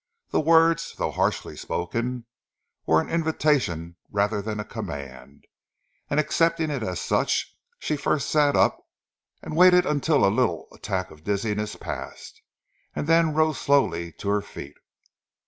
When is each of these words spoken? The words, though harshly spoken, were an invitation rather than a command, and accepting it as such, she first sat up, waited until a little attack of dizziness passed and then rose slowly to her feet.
The 0.31 0.41
words, 0.41 0.95
though 0.97 1.11
harshly 1.11 1.55
spoken, 1.55 2.25
were 2.87 3.01
an 3.01 3.09
invitation 3.09 3.97
rather 4.09 4.41
than 4.41 4.59
a 4.59 4.65
command, 4.65 5.45
and 6.09 6.19
accepting 6.19 6.71
it 6.71 6.81
as 6.81 6.99
such, 6.99 7.55
she 7.77 7.95
first 7.97 8.27
sat 8.27 8.55
up, 8.55 8.79
waited 9.43 9.85
until 9.85 10.25
a 10.25 10.33
little 10.33 10.67
attack 10.73 11.11
of 11.11 11.23
dizziness 11.23 11.75
passed 11.75 12.41
and 12.95 13.05
then 13.05 13.35
rose 13.35 13.59
slowly 13.59 14.11
to 14.13 14.29
her 14.29 14.41
feet. 14.41 14.73